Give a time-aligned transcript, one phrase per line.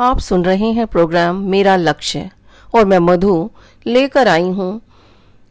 [0.00, 2.30] आप सुन रहे हैं प्रोग्राम मेरा लक्ष्य
[2.74, 3.50] और मैं मधु
[3.86, 4.80] लेकर आई हूँ।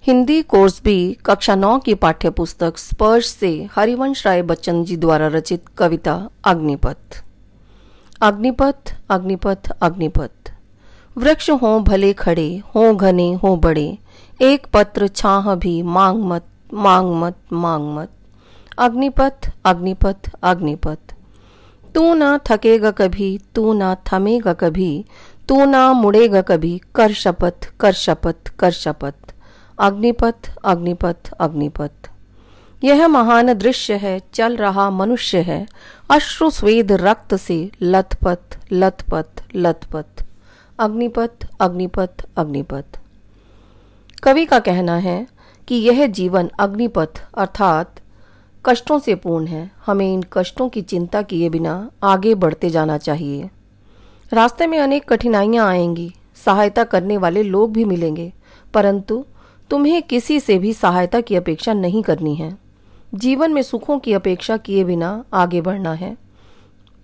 [0.04, 5.28] हिंदी कोर्स भी कक्षा नौ की पाठ्य पुस्तक स्पर्श से हरिवंश राय बच्चन जी द्वारा
[5.28, 7.24] रचित कविता अग्निपथ।
[8.22, 10.54] अग्निपथ अग्निपथ अग्निपथ।
[11.18, 13.98] वृक्ष हो भले खड़े, हो घने, हो बड़े,
[14.42, 18.12] एक पत्र छाह भी मांग मत मांग मत मांग मत।
[18.78, 21.15] अग्निपथ अग्निपथ अग्निपथ।
[21.96, 25.06] तू ना थकेगा कभी, तू ना थमेगा कभी,
[25.50, 29.14] तू ना मुड़ेगा कभी, कर शपथ कर शपथ कर शपथ।
[29.80, 31.92] अग्निपथ अग्निपथ अग्निपथ।
[32.84, 35.68] यह महान दृश्य है, चल रहा मनुष्य है।
[36.10, 40.26] अश्रु स्वेद रक्त से, लथपथ लथपथ लथपथ।
[40.80, 43.00] अग्निपथ अग्निपथ अग्निपथ।
[44.24, 45.28] कवि का कहना है
[45.68, 47.96] कि यह जीवन अग्निपथ, अर्थात
[48.66, 53.50] कष्टों से पूर्ण है। हमें इन कष्टों की चिंता किए बिना आगे बढ़ते जाना चाहिए।
[54.34, 56.14] रास्ते में अनेक कठिनाइयाँ आएँगी।
[56.46, 58.34] सहायता करने वाले लोग भी मिलेंगे।
[58.74, 59.26] परंतु
[59.70, 62.58] तुम्हें किसी से भी सहायता की अपेक्षा नहीं करनी है।
[63.16, 66.18] जीवन में सुखों की अपेक्षा किए बिना आगे बढ़ना है।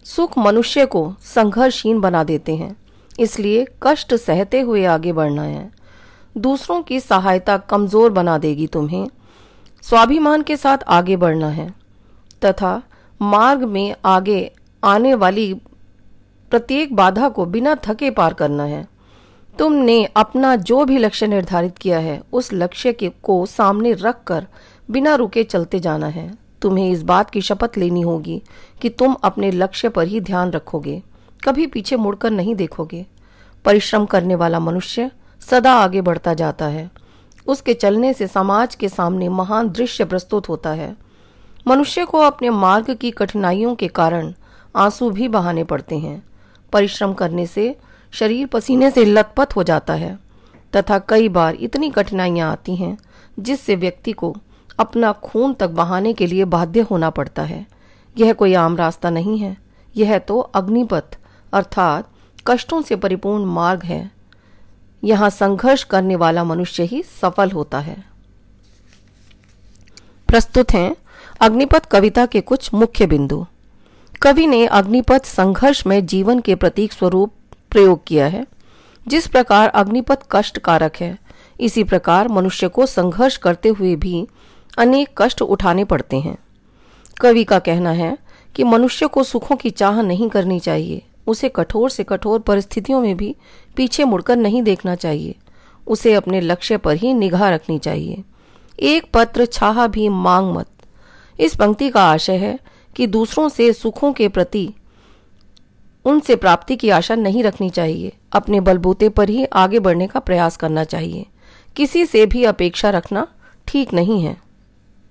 [0.04, 2.76] सुख मनुष्य को संघर्षहीन बना देते हैं।
[3.20, 5.72] इसलिए कष्ट सहते हुए आगे बढ़ना है।
[6.38, 9.08] दूसरों की सहायता कमज़ोर बना देगी तुम्हें।
[9.84, 11.70] स्वाभिमान के साथ आगे बढ़ना है,
[12.46, 12.82] तथा
[13.22, 14.52] मार्ग में आगे
[14.84, 15.54] आने वाली
[16.52, 18.88] प्रत्येक बाधा को बिना थके पार करना है।
[19.60, 24.48] तुमने अपना जो भी लक्ष्य निर्धारित किया है, उस लक्ष्य के, को सामने रख कर
[24.92, 28.42] बिना रुके चलते जाना है। तुम्हें इस बात की शपथ लेनी होगी
[28.82, 31.02] कि तुम अपने लक्ष्य पर ही ध्यान रखोगे,
[31.44, 33.06] कभी पीछे मुड़कर नहीं देखोगे।
[33.66, 35.10] परिश्रम करने वाला मनुष्य
[35.42, 36.90] सदा आगे बढ़ता जाता है।
[37.48, 40.96] उसके चलने से समाज के सामने महान दृश्य प्रस्तुत होता है।
[41.68, 44.34] मनुष्य को अपने मार्ग की कठिनाइयों के कारण
[44.76, 46.22] आँसू भी बहाने पड़ते हैं।
[46.74, 47.76] परिश्रम करने से
[48.14, 50.18] शरीर पसीने से लथपथ हो जाता है,
[50.74, 52.98] तथा कई बार इतनी कठिनाइयाँ आती हैं
[53.40, 54.36] जिससे व्यक्ति को
[54.80, 57.66] अपना खून तक बहाने के लिए बाध्य होना पड़ता है।
[58.18, 59.58] यह कोई आम रास्ता नहीं है,
[59.96, 61.18] यह तो अग्निपथ,
[61.54, 62.10] अर्थात
[62.48, 64.12] कष्टों से परिपूर्ण मार्ग है।
[65.04, 68.04] यहाँ संघर्ष करने वाला मनुष्य ही सफल होता है।
[70.28, 70.96] प्रस्तुत हैं
[71.40, 73.46] अग्निपथ कविता के कुछ मुख्य बिंदु।
[74.22, 77.34] कवि ने अग्निपथ संघर्ष में जीवन के प्रतीक स्वरूप
[77.72, 78.46] प्रयोग किया है।
[79.08, 81.18] जिस प्रकार अग्निपथ कष्ट कारक है,
[81.60, 84.28] इसी प्रकार मनुष्य को संघर्ष करते हुए भी
[84.78, 86.38] अनेक कष्ट उठाने पड़ते हैं।
[87.22, 88.18] कवि का कहना है
[88.56, 93.18] कि मनुष्य को सुखों की चाह नहीं करनी चाहिए। उसे कठोर से कठोर परिस्थितियों में
[93.18, 93.36] भी
[93.76, 95.36] पीछे मुड़कर नहीं देखना चाहिए।
[95.88, 98.24] उसे अपने लक्ष्य पर ही निगाह रखनी चाहिए।
[98.80, 100.68] एक पत्र छाहा भी मांग मत।
[101.40, 102.60] इस पंक्ति का आशय है
[102.96, 104.74] कि दूसरों से सुखों के प्रति
[106.06, 110.58] उनसे प्राप्ति की आशा नहीं रखनी चाहिए। अपने बलबूते पर ही आगे बढ़ने का प्रयास
[110.58, 111.26] करना चाहिए।
[111.76, 113.28] किसी से भी अपेक्षा रखना
[113.68, 114.38] ठीक नहीं है।